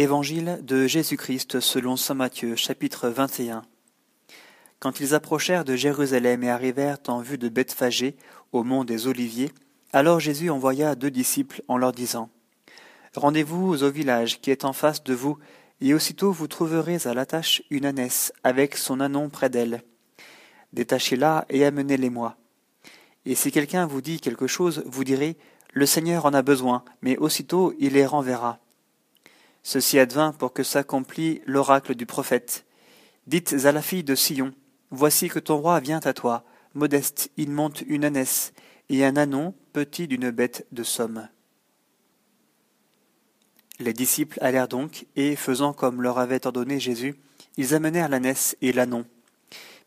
[0.00, 3.64] Évangile de Jésus-Christ selon saint Matthieu chapitre 21
[4.78, 8.14] Quand ils approchèrent de Jérusalem et arrivèrent en vue de Bethphagée,
[8.52, 9.50] au mont des Oliviers,
[9.92, 12.30] alors Jésus envoya deux disciples en leur disant
[13.16, 15.36] Rendez-vous au village qui est en face de vous,
[15.80, 19.82] et aussitôt vous trouverez à l'attache une ânesse avec son anon près d'elle.
[20.74, 22.36] Détachez-la et amenez-les-moi.
[23.24, 25.36] Et si quelqu'un vous dit quelque chose, vous direz
[25.72, 28.60] Le Seigneur en a besoin, mais aussitôt il les renverra.
[29.70, 32.64] Ceci advint pour que s'accomplît l'oracle du prophète.
[33.26, 34.54] Dites à la fille de Sion,
[34.90, 38.54] Voici que ton roi vient à toi, modeste, il monte une ânesse,
[38.88, 41.28] et un anon petit d'une bête de somme.
[43.78, 47.16] Les disciples allèrent donc, et, faisant comme leur avait ordonné Jésus,
[47.58, 49.04] ils amenèrent l'ânesse et l'anon.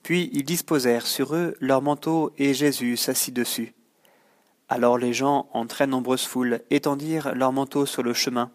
[0.04, 3.74] Puis ils disposèrent sur eux leurs manteaux, et Jésus s'assit dessus.
[4.70, 8.52] Alors les gens, en très nombreuses foules, étendirent leurs manteaux sur le chemin,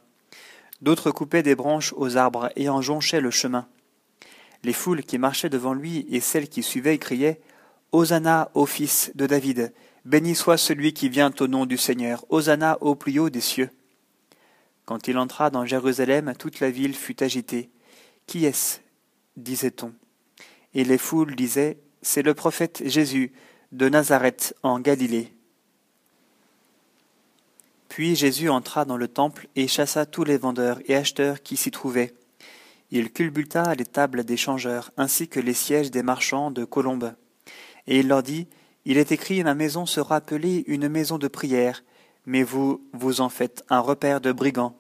[0.83, 3.67] D'autres coupaient des branches aux arbres et en jonchaient le chemin.
[4.63, 7.41] Les foules qui marchaient devant lui et celles qui suivaient criaient
[7.93, 9.73] Hosanna au fils de David,
[10.05, 13.71] béni soit celui qui vient au nom du Seigneur, Hosanna au plus haut des cieux.
[14.85, 17.71] Quand il entra dans Jérusalem, toute la ville fut agitée.
[18.27, 18.81] Qui est-ce?
[19.37, 19.93] disait-on.
[20.75, 23.33] Et les foules disaient C'est le prophète Jésus
[23.73, 25.36] de Nazareth en Galilée.
[27.97, 31.71] Puis Jésus entra dans le temple et chassa tous les vendeurs et acheteurs qui s'y
[31.71, 32.13] trouvaient.
[32.91, 37.15] Il culbuta les tables des changeurs, ainsi que les sièges des marchands de colombes.
[37.87, 38.49] Et il leur dit,
[38.85, 41.85] Il est écrit, Ma maison sera appelée une maison de prière,
[42.27, 44.77] mais vous, vous en faites un repère de brigands.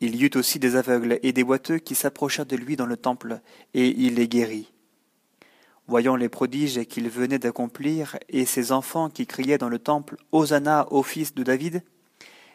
[0.00, 2.96] Il y eut aussi des aveugles et des boiteux qui s'approchèrent de lui dans le
[2.96, 3.40] temple,
[3.74, 4.70] et il les guérit.
[5.90, 10.86] Voyant les prodiges qu'il venait d'accomplir et ses enfants qui criaient dans le temple Hosanna
[10.92, 11.82] au fils de David,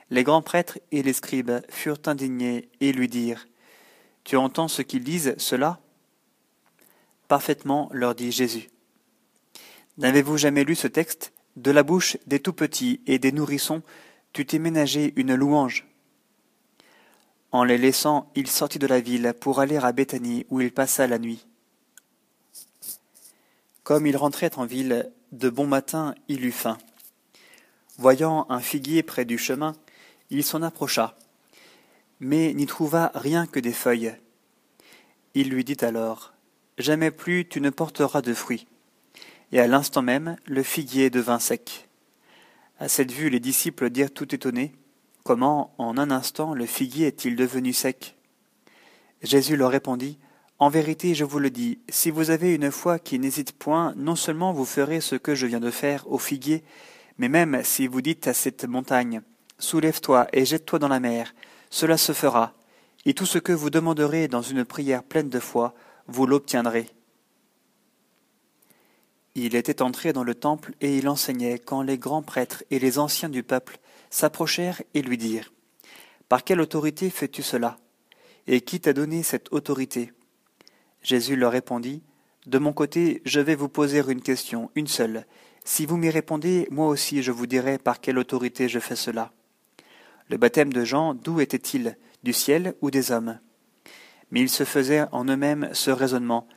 [0.09, 3.45] les grands prêtres et les scribes furent indignés et lui dirent
[4.23, 5.81] Tu entends ce qu'ils disent, cela
[7.28, 8.69] Parfaitement, leur dit Jésus.
[9.97, 11.34] N'avez-vous jamais lu ce texte?
[11.57, 13.84] De la bouche des tout petits et des nourrissons,
[14.31, 15.85] tu t'es ménagé une louange.
[17.51, 21.06] En les laissant, il sortit de la ville pour aller à Béthanie où il passa
[21.06, 21.45] la nuit.
[23.85, 26.79] Comme il rentrait en ville, de bon matin il eut faim.
[28.00, 29.75] Voyant un figuier près du chemin,
[30.31, 31.16] il s'en approcha,
[32.19, 34.16] mais n'y trouva rien que des feuilles.
[35.35, 36.34] Il lui dit alors
[36.79, 38.66] Jamais plus tu ne porteras de fruits.
[39.51, 41.88] Et à l'instant même, le figuier devint sec.
[42.79, 44.74] À cette vue, les disciples dirent tout étonnés
[45.24, 48.16] Comment, en un instant, le figuier est-il devenu sec?
[49.22, 50.18] Jésus leur répondit
[50.57, 54.16] en vérité, je vous le dis, si vous avez une foi qui n'hésite point, non
[54.16, 56.63] seulement vous ferez ce que je viens de faire au figuier,
[57.17, 59.21] mais même si vous dites à cette montagne,
[59.57, 61.33] Soulève-toi et jette-toi dans la mer,
[61.69, 62.53] cela se fera,
[63.05, 65.73] et tout ce que vous demanderez dans une prière pleine de foi,
[66.07, 66.89] vous l'obtiendrez.
[69.35, 72.99] Il était entré dans le temple et il enseignait quand les grands prêtres et les
[72.99, 73.79] anciens du peuple
[74.09, 75.51] s'approchèrent et lui dirent
[76.29, 77.77] Par quelle autorité fais-tu cela?
[78.47, 80.13] Et qui t'a donné cette autorité?
[81.05, 82.01] Jésus leur répondit,
[82.47, 85.27] De mon côté, je vais vous poser une question, une seule.
[85.63, 89.31] Si vous m'y répondez, moi aussi je vous dirai par quelle autorité je fais cela.
[90.29, 91.95] Le baptême de Jean, d'où était-il?
[92.23, 93.38] Du ciel ou des hommes?
[94.31, 96.47] Mais ils se faisaient en eux-mêmes ce raisonnement.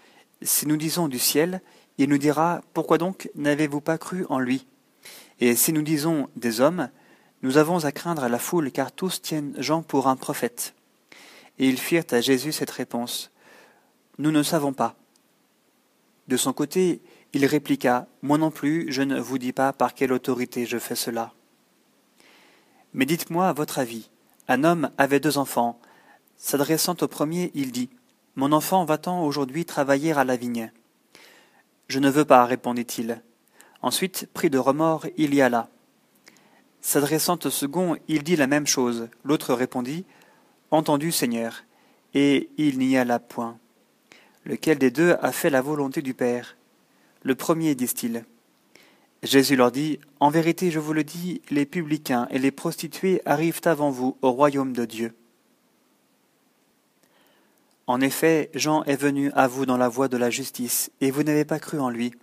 [0.40, 1.60] Si nous disons du ciel,
[1.98, 4.66] il nous dira Pourquoi donc n'avez-vous pas cru en lui?
[5.40, 6.88] Et si nous disons des hommes,
[7.42, 10.74] nous avons à craindre la foule, car tous tiennent Jean pour un prophète.
[11.58, 13.30] Et ils firent à Jésus cette réponse.
[14.18, 14.96] Nous ne savons pas.
[16.26, 17.00] De son côté,
[17.32, 20.96] il répliqua Moi non plus, je ne vous dis pas par quelle autorité je fais
[20.96, 21.32] cela.
[22.92, 24.10] Mais dites-moi votre avis.
[24.48, 25.78] Un homme avait deux enfants.
[26.36, 27.90] S'adressant au premier, il dit
[28.34, 30.72] Mon enfant va-t-en aujourd'hui travailler à la vigne
[31.88, 33.22] Je ne veux pas, répondit-il.
[33.82, 35.68] Ensuite, pris de remords, il y alla.
[36.80, 39.08] S'adressant au second, il dit la même chose.
[39.22, 40.04] L'autre répondit
[40.70, 41.64] Entendu, Seigneur.
[42.14, 43.58] Et il n'y alla point.
[44.48, 46.56] Lequel des deux a fait la volonté du Père
[47.22, 48.24] Le premier, disent-ils.
[49.22, 53.60] Jésus leur dit, En vérité, je vous le dis, les publicains et les prostituées arrivent
[53.66, 55.12] avant vous au royaume de Dieu.
[57.86, 61.24] En effet, Jean est venu à vous dans la voie de la justice, et vous
[61.24, 62.14] n'avez pas cru en lui.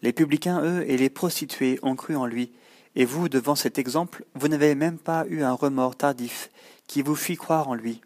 [0.00, 2.52] Les publicains, eux, et les prostituées ont cru en lui,
[2.94, 6.50] et vous, devant cet exemple, vous n'avez même pas eu un remords tardif
[6.86, 8.00] qui vous fit croire en lui.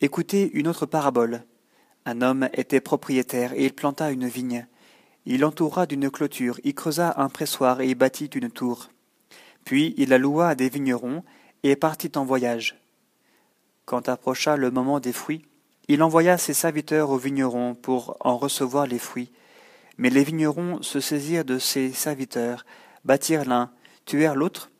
[0.00, 1.42] Écoutez une autre parabole.
[2.06, 4.66] Un homme était propriétaire et il planta une vigne.
[5.26, 8.88] Il l'entoura d'une clôture, y creusa un pressoir et y bâtit une tour.
[9.64, 11.22] Puis il la loua à des vignerons
[11.62, 12.80] et partit en voyage.
[13.84, 15.44] Quand approcha le moment des fruits,
[15.88, 19.32] il envoya ses serviteurs aux vignerons pour en recevoir les fruits.
[19.98, 22.64] Mais les vignerons se saisirent de ses serviteurs,
[23.04, 23.72] battirent l'un,
[24.06, 24.70] tuèrent l'autre,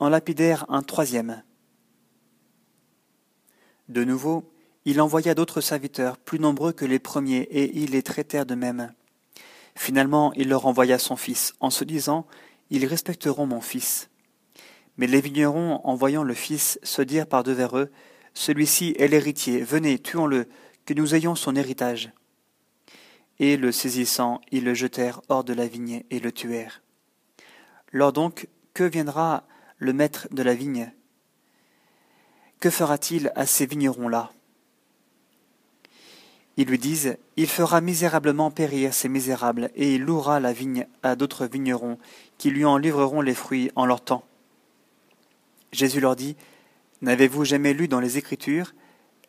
[0.00, 1.42] en lapidèrent un troisième.
[3.88, 4.52] De nouveau,
[4.86, 8.92] il envoya d'autres serviteurs, plus nombreux que les premiers, et ils les traitèrent de même.
[9.74, 12.24] Finalement, il leur envoya son fils, en se disant
[12.70, 14.08] Ils respecteront mon fils.
[14.96, 17.90] Mais les vignerons, en voyant le fils, se dirent par devers eux
[18.32, 20.46] Celui-ci est l'héritier, venez, tuons-le,
[20.84, 22.12] que nous ayons son héritage.
[23.40, 26.80] Et le saisissant, ils le jetèrent hors de la vigne et le tuèrent.
[27.90, 29.48] Lors donc, que viendra
[29.78, 30.92] le maître de la vigne?
[32.60, 34.30] Que fera-t-il à ces vignerons-là?
[36.56, 41.16] Ils lui disent Il fera misérablement périr ces misérables, et il louera la vigne à
[41.16, 41.98] d'autres vignerons,
[42.38, 44.24] qui lui en livreront les fruits en leur temps.
[45.72, 46.36] Jésus leur dit
[47.02, 48.74] N'avez-vous jamais lu dans les Écritures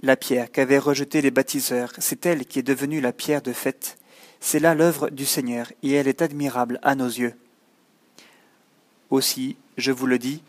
[0.01, 3.97] La pierre qu'avaient rejetée les baptiseurs, c'est elle qui est devenue la pierre de fête.
[4.39, 7.33] C'est là l'œuvre du Seigneur, et elle est admirable à nos yeux.
[9.09, 10.43] Aussi, je vous le dis,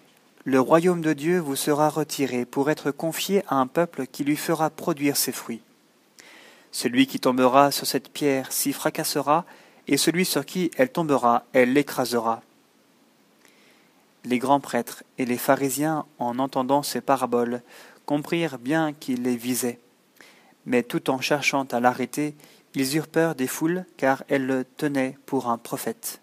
[0.44, 4.36] le royaume de Dieu vous sera retiré pour être confié à un peuple qui lui
[4.36, 5.62] fera produire ses fruits.
[6.70, 9.44] Celui qui tombera sur cette pierre s'y fracassera,
[9.86, 12.42] et celui sur qui elle tombera, elle l'écrasera.
[14.24, 17.62] Les grands prêtres et les pharisiens, en entendant ces paraboles,
[18.04, 19.78] comprirent bien qu'il les visait.
[20.66, 22.34] Mais tout en cherchant à l'arrêter,
[22.74, 26.20] ils eurent peur des foules, car elles le tenaient pour un prophète.